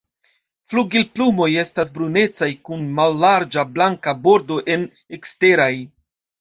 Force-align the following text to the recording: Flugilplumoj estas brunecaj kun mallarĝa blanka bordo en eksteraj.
Flugilplumoj 0.71 1.49
estas 1.65 1.91
brunecaj 1.99 2.49
kun 2.71 2.89
mallarĝa 3.01 3.69
blanka 3.77 4.17
bordo 4.27 4.61
en 4.79 4.91
eksteraj. 5.21 5.73